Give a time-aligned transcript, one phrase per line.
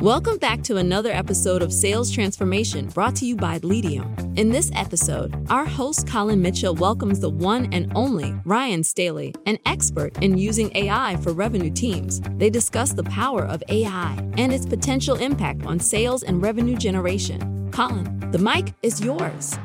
[0.00, 4.38] Welcome back to another episode of Sales Transformation brought to you by Leadium.
[4.38, 9.58] In this episode, our host Collin Mitchell welcomes the one and only Ryan Staley, an
[9.64, 12.20] expert in using AI for revenue teams.
[12.36, 17.70] They discuss the power of AI and its potential impact on sales and revenue generation.
[17.72, 19.58] Collin, the mic is yours.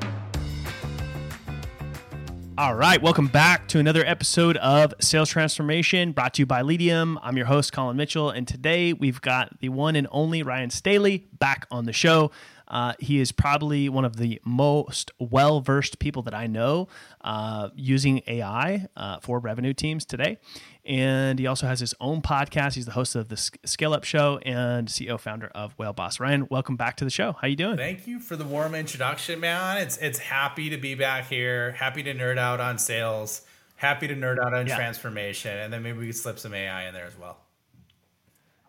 [2.62, 7.18] All right, welcome back to another episode of Sales Transformation brought to you by Leadium.
[7.24, 11.26] I'm your host, Collin Mitchell, and today we've got the one and only Ryan Staley
[11.40, 12.30] back on the show.
[12.72, 16.88] Uh, he is probably one of the most well versed people that I know
[17.20, 20.38] uh, using AI uh, for revenue teams today.
[20.86, 22.74] And he also has his own podcast.
[22.74, 26.20] He's the host of the Scale Up Show and CEO founder of Whale Boss.
[26.20, 27.34] Ryan, welcome back to the show.
[27.34, 27.78] How you doing?
[27.78, 29.78] Thank you for the warm introduction, man.
[29.78, 31.74] It's it's happy to be back here.
[31.74, 33.42] Happy to nerd out on sales.
[33.76, 34.76] Happy to nerd out on yeah.
[34.76, 37.38] transformation, and then maybe we can slip some AI in there as well.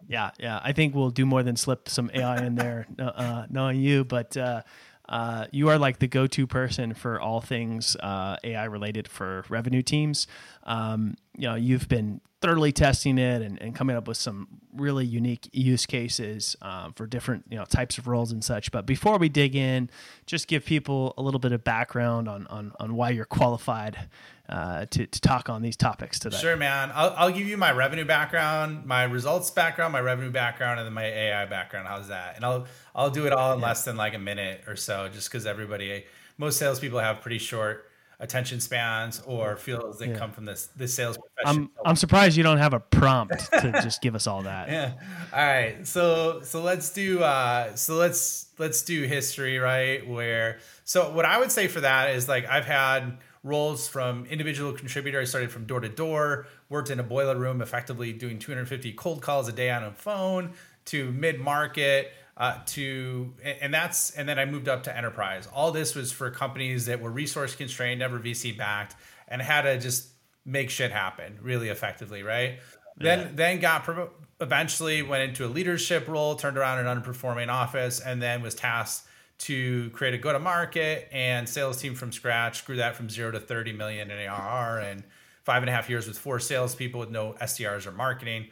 [0.09, 0.61] Yeah, yeah.
[0.63, 4.05] I think we'll do more than slip some AI in there, uh, uh, knowing you.
[4.05, 4.63] But uh,
[5.09, 9.83] uh, you are like the go-to person for all things uh, AI related for revenue
[9.83, 10.27] teams.
[10.65, 15.07] Um, you know, you've been thoroughly testing it and, and coming up with some really
[15.07, 18.73] unique use cases um, for different you know types of roles and such.
[18.73, 19.89] But before we dig in,
[20.27, 24.09] just give people a little bit of background on on, on why you're qualified
[24.49, 26.37] uh, to, to talk on these topics today.
[26.37, 26.91] Sure, man.
[26.95, 30.93] I'll, I'll give you my revenue background, my results background, my revenue background, and then
[30.93, 31.87] my AI background.
[31.87, 32.37] How's that?
[32.37, 33.67] And I'll I'll do it all in yeah.
[33.67, 36.05] less than like a minute or so, just because everybody,
[36.39, 37.89] most salespeople have pretty short
[38.23, 40.17] attention spans or feel as they yeah.
[40.17, 41.65] come from this this sales profession.
[41.65, 44.69] I'm I'm surprised you don't have a prompt to just give us all that.
[44.69, 44.93] Yeah.
[45.33, 45.87] All right.
[45.87, 50.09] So so let's do uh so let's let's do history, right?
[50.09, 54.73] Where so what I would say for that is like I've had roles from individual
[54.73, 55.21] contributor.
[55.21, 59.21] I started from door to door, worked in a boiler room, effectively doing 250 cold
[59.21, 60.53] calls a day on a phone
[60.87, 65.47] to mid market uh, to and that's and then I moved up to enterprise.
[65.53, 68.97] All this was for companies that were resource constrained, never VC backed,
[69.29, 70.09] and had to just
[70.45, 72.59] make shit happen really effectively, right?
[72.99, 73.17] Yeah.
[73.17, 73.89] Then then got
[74.41, 79.07] eventually went into a leadership role, turned around an underperforming office, and then was tasked
[79.39, 82.65] to create a go to market and sales team from scratch.
[82.65, 85.03] Grew that from zero to thirty million in ARR and
[85.45, 88.49] five and a half years with four salespeople with no SDRs or marketing.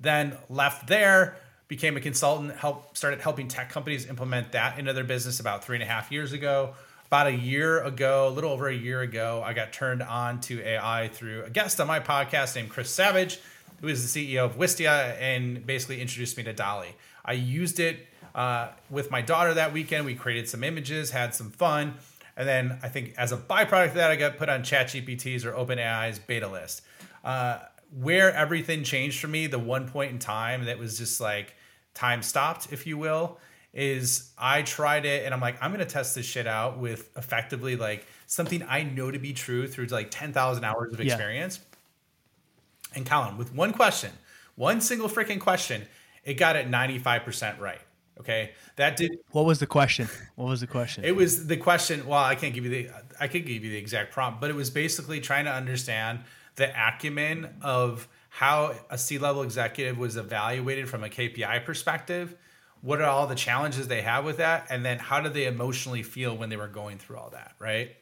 [0.00, 1.36] Then left there
[1.68, 5.76] became a consultant, help started helping tech companies implement that into their business about three
[5.76, 6.74] and a half years ago.
[7.06, 10.60] About a year ago, a little over a year ago, I got turned on to
[10.62, 13.38] AI through a guest on my podcast named Chris Savage,
[13.80, 16.88] who is the CEO of Wistia, and basically introduced me to DALL-E.
[17.24, 20.06] I used it uh, with my daughter that weekend.
[20.06, 21.94] We created some images, had some fun.
[22.36, 25.52] And then I think as a byproduct of that, I got put on ChatGPT's or
[25.52, 26.82] OpenAI's beta list.
[27.22, 27.60] Uh,
[27.98, 31.54] where everything changed for me, the one point in time that was just like
[31.94, 33.38] time stopped, if you will,
[33.72, 37.76] is I tried it and I'm like, I'm gonna test this shit out with effectively
[37.76, 41.58] like something I know to be true through like 10,000 hours of experience.
[41.58, 42.98] Yeah.
[42.98, 44.12] And Collin, with one question,
[44.54, 45.82] one single freaking question,
[46.24, 47.80] it got it 95% right.
[48.20, 48.52] Okay.
[48.76, 49.18] That did.
[49.32, 50.08] What was the question?
[50.36, 51.04] What was the question?
[51.04, 52.06] It was the question.
[52.06, 54.56] Well, I can't give you the, I could give you the exact prompt, but it
[54.56, 56.20] was basically trying to understand
[56.56, 62.34] the acumen of how a C level executive was evaluated from a KPI perspective.
[62.80, 64.66] What are all the challenges they have with that?
[64.70, 67.54] And then how did they emotionally feel when they were going through all that?
[67.58, 67.96] Right.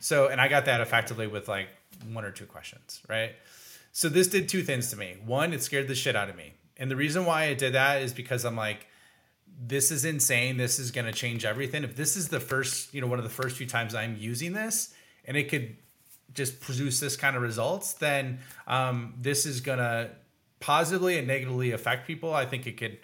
[0.00, 1.68] So, and I got that effectively with like
[2.12, 3.00] one or two questions.
[3.08, 3.32] Right.
[3.92, 5.16] So this did two things to me.
[5.24, 6.54] One, it scared the shit out of me.
[6.76, 8.86] And the reason why it did that is because I'm like,
[9.60, 10.56] this is insane.
[10.56, 11.82] This is going to change everything.
[11.82, 14.52] If this is the first, you know, one of the first few times I'm using
[14.52, 14.94] this
[15.24, 15.76] and it could
[16.34, 20.10] just produce this kind of results, then um, this is going to
[20.60, 22.34] positively and negatively affect people.
[22.34, 22.98] I think it could.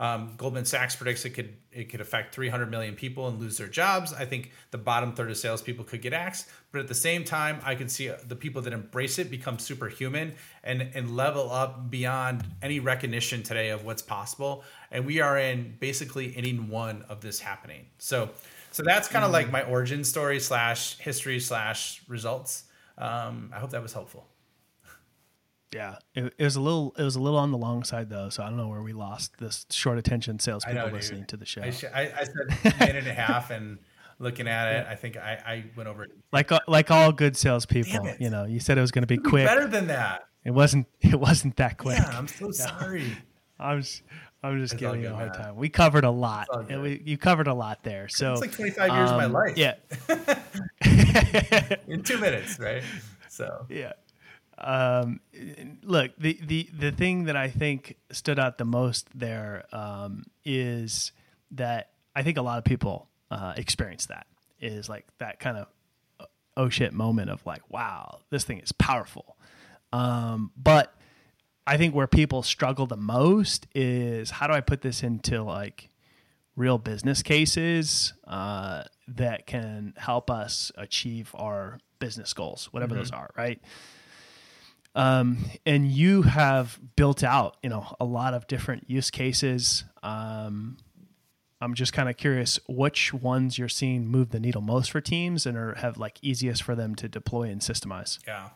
[0.00, 3.66] Um, Goldman Sachs predicts it could it could affect 300 million people and lose their
[3.66, 4.12] jobs.
[4.12, 7.60] I think the bottom third of salespeople could get axed, but at the same time,
[7.64, 12.44] I could see the people that embrace it become superhuman and and level up beyond
[12.62, 14.62] any recognition today of what's possible.
[14.92, 17.86] And we are in basically inning one of this happening.
[17.98, 18.30] So
[18.70, 19.34] so that's kind of mm.
[19.34, 22.64] like my origin story slash history slash results.
[22.98, 24.26] Um, I hope that was helpful.
[25.72, 28.30] Yeah, it, it, was a little it was a little on the long side though,
[28.30, 31.44] so I don't know where we lost this short attention salespeople know, listening to the
[31.44, 31.60] show.
[31.60, 33.78] I, sh- I, I said a minute and a half, and
[34.18, 36.06] looking at it, I think I, I went over.
[36.32, 39.18] Like uh, like all good salespeople, you know, you said it was going to be
[39.18, 39.46] quick.
[39.46, 40.28] Better than that.
[40.44, 40.86] It wasn't.
[41.00, 41.98] It wasn't that quick.
[41.98, 43.16] Yeah, I'm so sorry.
[43.58, 44.02] I'm just,
[44.42, 45.56] I'm just it's giving you a hard time.
[45.56, 46.46] We covered a lot.
[46.70, 48.08] And We, you covered a lot there.
[48.08, 49.56] So it's like 25 years um, of my um, life.
[49.56, 49.74] Yeah.
[51.88, 52.82] In two minutes, right?
[53.28, 53.92] So yeah.
[54.58, 55.20] Um,
[55.82, 61.12] look, the, the, the thing that I think stood out the most there um, is
[61.52, 64.26] that I think a lot of people uh, experience that
[64.60, 65.66] is like that kind of
[66.18, 66.24] uh,
[66.56, 69.36] oh shit moment of like, wow, this thing is powerful.
[69.92, 70.92] Um, but
[71.68, 75.90] I think where people struggle the most is how do I put this into like
[76.56, 83.00] real business cases uh, that can help us achieve our business goals, whatever mm-hmm.
[83.00, 83.60] those are, right?
[84.94, 89.84] Um, and you have built out, you know, a lot of different use cases.
[90.02, 90.78] Um,
[91.60, 95.44] I'm just kind of curious which ones you're seeing move the needle most for teams
[95.44, 98.18] and are have like easiest for them to deploy and systemize.
[98.26, 98.48] Yeah,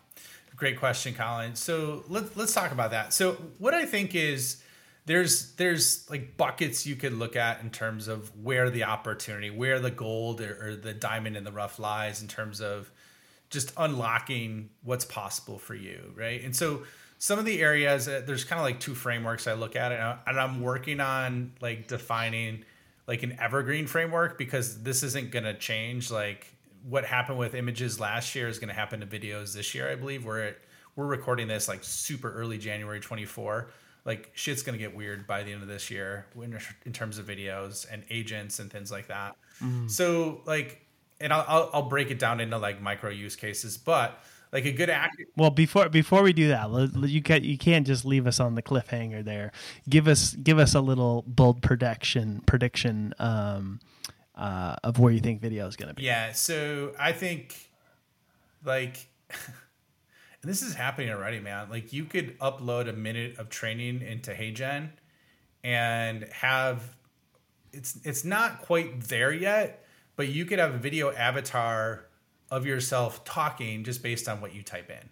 [0.57, 1.55] great question, Collin.
[1.55, 3.13] So let's let's talk about that.
[3.13, 4.63] So what I think is
[5.07, 9.81] there's there's like buckets you could look at in terms of where the opportunity, where
[9.81, 12.91] the gold or, or the diamond in the rough lies in terms of
[13.51, 16.43] just unlocking what's possible for you, right?
[16.43, 16.85] And so
[17.19, 20.01] some of the areas uh, there's kind of like two frameworks I look at it,
[20.27, 22.65] and I'm working on like defining
[23.07, 26.11] like an evergreen framework because this isn't going to change.
[26.11, 26.47] Like
[26.89, 29.95] what happened with images last year is going to happen to videos this year, I
[29.95, 30.25] believe.
[30.25, 30.55] We're
[30.97, 33.71] we're recording this like super early January 24.
[34.05, 37.19] Like shit's going to get weird by the end of this year in, in terms
[37.19, 39.37] of videos and agents and things like that.
[39.63, 39.91] Mm.
[39.91, 40.85] So like,
[41.21, 44.21] and I'll, I'll I'll break it down into like micro use cases, but
[44.53, 45.23] like a good act.
[45.37, 46.69] Well, before before we do that,
[47.09, 49.53] you can you can't just leave us on the cliffhanger there.
[49.89, 53.81] Give us give us a little bold prediction prediction um,
[54.35, 56.03] uh, of where you think video is going to be.
[56.03, 57.71] Yeah, so I think
[58.65, 59.09] like.
[59.31, 61.71] and this is happening already, man.
[61.71, 64.91] Like you could upload a minute of training into HeyGen
[65.65, 66.97] and have
[67.73, 69.85] it's it's not quite there yet,
[70.17, 72.07] but you could have a video avatar
[72.51, 75.09] of yourself talking just based on what you type in.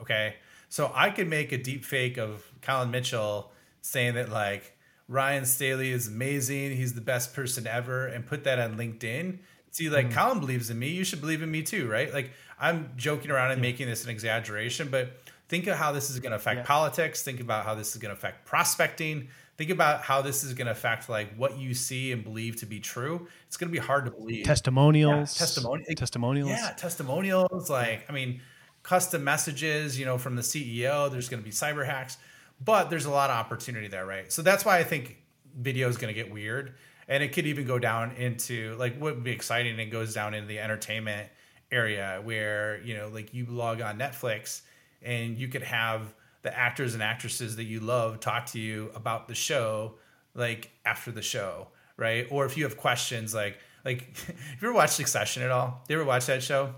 [0.00, 0.36] Okay.
[0.68, 3.50] So I could make a deep fake of Collin Mitchell
[3.82, 4.76] saying that like
[5.10, 9.38] Ryan Staley is amazing, he's the best person ever, and put that on LinkedIn.
[9.72, 10.12] See, like mm.
[10.12, 12.12] Collin believes in me, you should believe in me too, right?
[12.12, 13.70] Like I'm joking around and yeah.
[13.70, 16.64] making this an exaggeration, but think of how this is going to affect yeah.
[16.64, 17.22] politics.
[17.22, 19.28] Think about how this is going to affect prospecting
[19.60, 22.64] think about how this is going to affect like what you see and believe to
[22.64, 23.28] be true.
[23.46, 24.46] It's going to be hard to believe.
[24.46, 26.48] Testimonials, yeah, testimonials, testimonials.
[26.48, 27.68] Yeah, testimonials.
[27.68, 28.40] Like, I mean,
[28.82, 29.98] custom messages.
[29.98, 31.12] You know, from the CEO.
[31.12, 32.16] There's going to be cyber hacks,
[32.62, 34.32] but there's a lot of opportunity there, right?
[34.32, 35.16] So that's why I think
[35.56, 36.74] video is going to get weird,
[37.08, 39.78] and it could even go down into like what would be exciting.
[39.78, 41.28] It goes down into the entertainment
[41.72, 44.62] area where you know, like you log on Netflix
[45.02, 49.28] and you could have the actors and actresses that you love talk to you about
[49.28, 49.94] the show
[50.34, 54.72] like after the show right or if you have questions like like have you ever
[54.72, 56.74] watched succession at all do you ever watch that show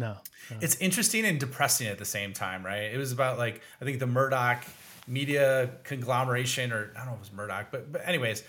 [0.00, 0.16] no,
[0.50, 3.84] no, it's interesting and depressing at the same time right it was about like i
[3.84, 4.64] think the murdoch
[5.06, 8.42] media conglomeration or i don't know if it was murdoch but but anyways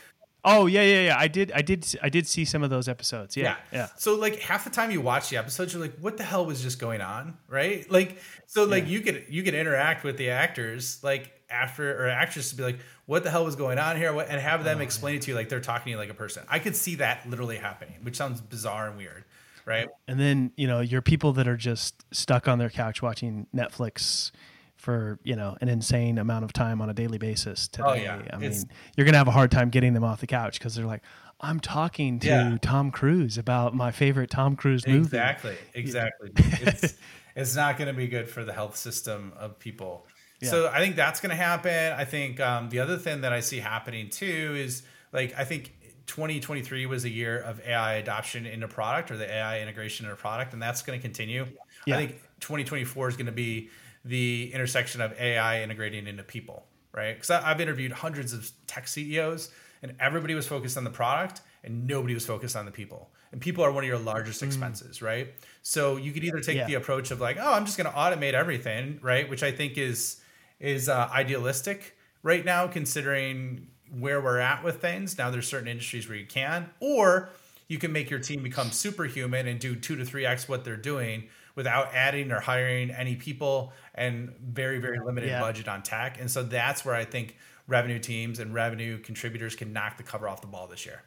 [0.43, 1.17] Oh yeah, yeah, yeah.
[1.17, 3.37] I did, I did, I did see some of those episodes.
[3.37, 3.77] Yeah, yeah.
[3.77, 3.87] yeah.
[3.97, 6.63] So like half the time you watch the episodes, you're like, "What the hell was
[6.63, 7.89] just going on?" Right?
[7.91, 8.17] Like,
[8.47, 8.89] so like yeah.
[8.89, 12.79] you could you could interact with the actors like after or actresses to be like,
[13.05, 15.31] "What the hell was going on here?" what, and have them oh, explain it to
[15.31, 16.43] you like they're talking to you like a person.
[16.49, 19.25] I could see that literally happening, which sounds bizarre and weird,
[19.65, 19.89] right?
[20.07, 24.31] And then you know, you're people that are just stuck on their couch watching Netflix
[24.75, 27.87] for you know an insane amount of time on a daily basis today.
[27.87, 28.21] Oh, yeah.
[28.31, 30.75] I it's, mean, you're gonna have a hard time getting them off the couch because
[30.75, 31.03] they're like,
[31.41, 32.57] I'm talking to yeah.
[32.61, 34.99] Tom Cruise about my favorite Tom Cruise movie.
[34.99, 36.31] Exactly, exactly.
[36.35, 36.95] it's,
[37.35, 40.05] it's not going to be good for the health system of people.
[40.39, 40.49] Yeah.
[40.49, 41.93] So I think that's going to happen.
[41.93, 45.73] I think um, the other thing that I see happening too is like I think
[46.07, 50.15] 2023 was a year of AI adoption into product or the AI integration in a
[50.15, 51.47] product, and that's going to continue.
[51.85, 51.95] Yeah.
[51.95, 53.69] I think 2024 is going to be
[54.03, 57.13] the intersection of AI integrating into people, right?
[57.13, 59.51] Because I've interviewed hundreds of tech CEOs,
[59.83, 63.11] and everybody was focused on the product, and nobody was focused on the people.
[63.31, 64.47] And people are one of your largest mm.
[64.47, 65.05] expenses, mm.
[65.05, 65.33] right?
[65.61, 66.67] So you could either take yeah.
[66.67, 69.29] the approach of like, oh, I'm just going to automate everything, right?
[69.29, 70.17] Which I think is
[70.59, 73.67] is uh, idealistic right now, considering
[73.97, 75.17] where we're at with things.
[75.17, 77.29] Now there's certain industries where you can, or
[77.67, 80.75] you can make your team become superhuman and do two to three x what they're
[80.75, 85.39] doing without adding or hiring any people and very very limited yeah.
[85.39, 86.19] budget on tech.
[86.19, 90.27] And so that's where i think revenue teams and revenue contributors can knock the cover
[90.27, 91.03] off the ball this year.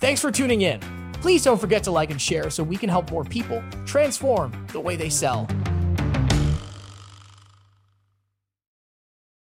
[0.00, 0.80] Thanks for tuning in.
[1.14, 4.80] Please don't forget to like and share so we can help more people transform the
[4.80, 5.48] way they sell